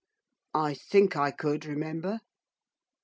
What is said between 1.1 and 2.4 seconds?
I could remember.